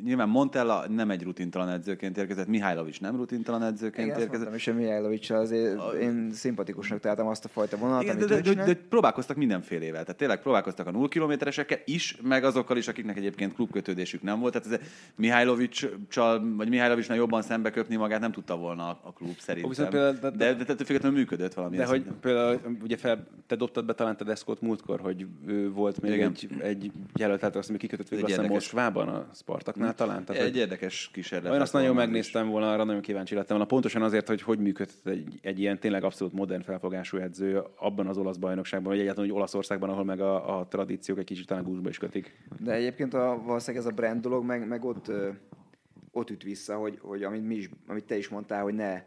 [0.02, 4.30] nyilván Montella nem egy rutintalan edzőként érkezett, Mihajlovics nem rutintalan edzőként Igen, érkezett.
[4.30, 8.40] mondtam is, hogy Mihajlovics azért én szimpatikusnak találtam azt a fajta vonalat, Igen, amit de,
[8.40, 10.00] de, de, de, próbálkoztak mindenfélével.
[10.02, 14.52] Tehát tényleg próbálkoztak a 0 kilométeresekkel is, meg azokkal is, akiknek egyébként klubkötődésük nem volt.
[14.62, 19.38] Tehát ez Mihajlovics-csal, vagy Mihajlovicsnál jobban szembe köpni magát nem tudta volna a- a klub
[19.38, 19.70] szerintem.
[19.70, 21.76] Viszont például- de, de, de, de függetlenül működött valami.
[21.76, 26.00] De hogy például, ugye fel, te dobtad be talán te Deszkot múltkor, hogy ő volt
[26.00, 26.28] még Igen.
[26.30, 29.94] egy, egy jelölt, tehát azt, ami kikötött végül Egy azt hiszem érdekes- Moszkvában, a Spartaknál
[29.94, 30.24] talán.
[30.24, 31.54] Tehát, egy érdekes kísérlet.
[31.54, 33.64] Én azt nagyon megnéztem volna, arra nagyon kíváncsi lettem volna.
[33.64, 38.18] Pontosan azért, hogy hogy működhet egy, egy ilyen tényleg abszolút modern felfogású edző abban az
[38.18, 41.88] olasz bajnokságban, vagy egyáltalán hogy Olaszországban, ahol meg a, a tradíciók egy kicsit talán gúzsba
[41.88, 42.38] is kötik.
[42.58, 45.28] De egyébként a, valószínűleg ez a brand dolog meg, meg ott, ö,
[46.12, 49.02] ott üt vissza, hogy, hogy amit, mi is, amit te is mondtál, hogy ne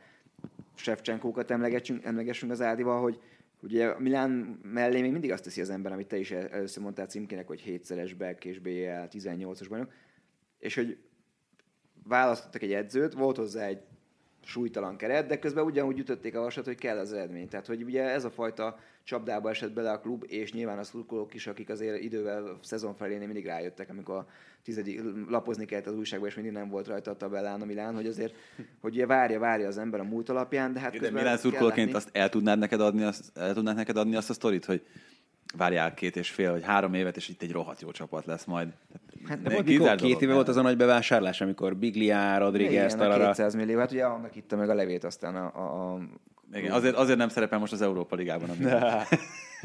[0.75, 3.19] Shevchenkókat emlegessünk, emlegessünk az Ádival, hogy
[3.61, 4.31] ugye a Milán
[4.63, 7.63] mellé még mindig azt teszi az ember, amit te is el- először mondtál címkének, hogy
[7.65, 9.93] 7-szeres back és BL 18-os bajnok,
[10.59, 10.97] és hogy
[12.03, 13.81] választottak egy edzőt, volt hozzá egy
[14.47, 17.47] súlytalan keret, de közben ugyanúgy ütötték a vasat, hogy kell az eredmény.
[17.47, 21.33] Tehát, hogy ugye ez a fajta csapdába esett bele a klub, és nyilván a szurkolók
[21.33, 24.27] is, akik azért idővel a szezon felé mindig rájöttek, amikor a
[24.63, 28.07] tizedik, lapozni kellett az újságban, és mindig nem volt rajta a tabellán a Milán, hogy
[28.07, 28.35] azért,
[28.81, 32.09] hogy ugye várja, várja az ember a múlt alapján, de hát De Milán szurkolóként azt
[32.11, 34.85] el tudnád neked adni, azt, el tudnád neked adni azt a sztorit, hogy
[35.57, 38.73] várjál két és fél, vagy három évet, és itt egy rohadt jó csapat lesz majd.
[39.25, 40.35] Hát De Ne- volt, mikor két éve nem?
[40.35, 43.25] volt az a nagy bevásárlás, amikor Biglia, Rodriguez, Igen, a Tarara.
[43.25, 45.99] 200 millió, hát ugye annak itta meg a levét aztán a, a, a
[46.53, 48.49] Igen, azért, azért nem szerepel most az Európa Ligában.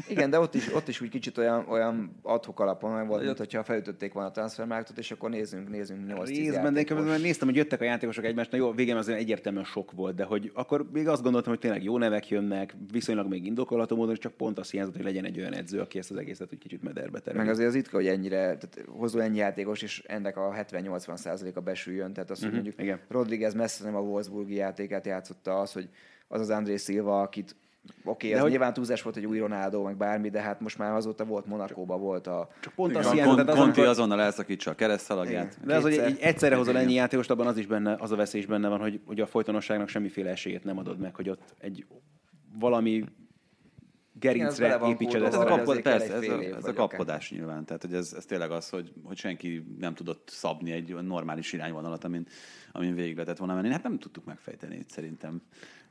[0.07, 3.37] Igen, de ott is, ott is úgy kicsit olyan, olyan adhok alapon meg volt, mint
[3.37, 7.47] hogyha felütötték volna a transfermárkot, és akkor nézzünk, nézzünk 8 Részben, de én közben néztem,
[7.47, 10.89] hogy jöttek a játékosok egymást, na jó, végén azért egyértelműen sok volt, de hogy akkor
[10.91, 14.59] még azt gondoltam, hogy tényleg jó nevek jönnek, viszonylag még indokolható módon, és csak pont
[14.59, 17.43] azt hiányzott, hogy legyen egy olyan edző, aki ezt az egészet úgy kicsit mederbe tereli.
[17.43, 21.61] Meg azért az ritka, hogy ennyire, tehát hozol ennyi játékos, és ennek a 70-80 százaléka
[21.61, 22.13] besüljön.
[22.13, 22.99] Tehát azt, hogy Mhm, mondjuk igen.
[23.07, 25.89] Rodriguez messze nem a Wolfsburgi játékát játszotta, az, hogy
[26.33, 29.39] az az André Silva, akit Oké, okay, De ez hogy- nyilván túlzás volt, hogy új
[29.39, 32.49] Ronaldo, meg bármi, de hát most már azóta volt Monakóban, volt a...
[32.59, 35.53] Csak pont azt hiányzott, Kon- tehát az, Conti amikor- azonnal elszakítsa a keresztszalagját.
[35.53, 35.67] Igen.
[35.67, 38.41] De az, hogy így egyszerre hozol ennyi játékost, abban az is benne, az a veszély
[38.41, 41.85] is benne van, hogy, hogy a folytonosságnak semmiféle esélyét nem adod meg, hogy ott egy
[42.59, 43.03] valami
[44.19, 47.65] gerincre építsed Ez ezt a kapod, persze, ez a, ez a kapkodás nyilván.
[47.65, 52.03] Tehát, hogy ez, ez tényleg az, hogy, hogy senki nem tudott szabni egy normális irányvonalat,
[52.03, 52.27] amin,
[52.71, 53.69] amin végig lehetett volna menni.
[53.69, 55.41] Hát nem tudtuk megfejteni szerintem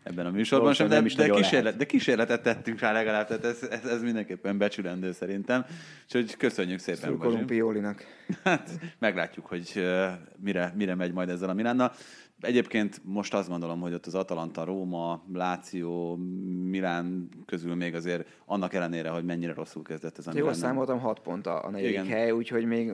[0.03, 1.79] ebben a műsorban sem, Valószínűleg de, nem is de, kísérlet, lehet.
[1.79, 5.65] de kísérletet tettünk rá legalább, tehát ez, ez, ez mindenképpen becsülendő szerintem.
[6.05, 7.47] Úgyhogy köszönjük szépen, Szurkolunk.
[7.47, 8.05] Piolinak.
[8.45, 11.93] Hát meglátjuk, hogy uh, mire, mire megy majd ezzel a Milánnal.
[12.41, 16.17] Egyébként most azt gondolom, hogy ott az Atalanta, Róma, Láció,
[16.65, 21.21] Milán közül még azért annak ellenére, hogy mennyire rosszul kezdett ez a Jól számoltam, 6
[21.21, 22.07] pont a, a negyedik Igen.
[22.07, 22.93] hely, úgyhogy még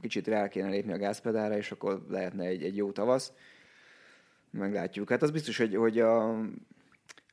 [0.00, 3.32] kicsit rá kéne lépni a gázpedára, és akkor lehetne egy, egy jó tavasz.
[4.52, 5.10] Meglátjuk.
[5.10, 6.38] Hát az biztos, hogy, hogy a,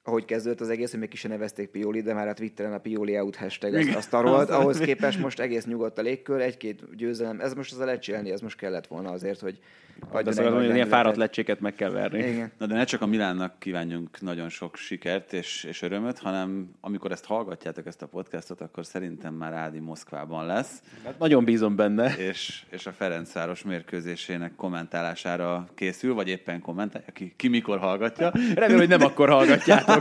[0.10, 2.78] ahogy kezdődött az egész, hogy még ki sem nevezték Pioli, de már a Twitteren a
[2.78, 4.50] Pioli out hashtag azt, azt tarolt.
[4.60, 7.40] Ahhoz képest most egész nyugodt a légkör, egy-két győzelem.
[7.40, 9.60] Ez most az a lecselni, ez most kellett volna azért, hogy
[10.00, 12.20] De adjon azt mondom, hogy ilyen fáradt lecséket meg kell verni.
[12.20, 12.52] Igen.
[12.58, 17.12] Na de ne csak a Milánnak kívánjunk nagyon sok sikert és, és örömöt, hanem amikor
[17.12, 22.16] ezt hallgatjátok, ezt a podcastot, akkor szerintem már Ádi Moszkvában lesz, Hát nagyon bízom benne.
[22.18, 28.32] és, és a Ferencváros mérkőzésének kommentálására készül, vagy éppen kommentálja, ki, ki mikor hallgatja.
[28.56, 29.99] Remélem, hogy nem akkor hallgatjátok.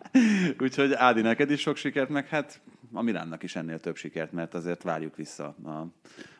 [0.64, 2.60] Úgyhogy Ádi, neked is sok sikert, meg hát
[2.92, 5.68] a Milánnak is ennél több sikert, mert azért várjuk vissza a,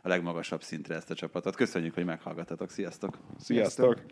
[0.03, 1.57] a legmagasabb szintre ezt a csapatot.
[1.57, 2.71] Köszönjük, hogy meghallgattatok.
[2.71, 3.19] Sziasztok!
[3.39, 4.03] Sziasztok!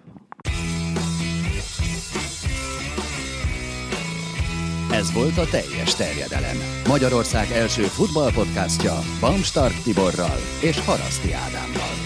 [4.93, 6.57] Ez volt a teljes terjedelem.
[6.89, 12.06] Magyarország első futballpodcastja Bamstark Tiborral és Haraszti Ádámmal.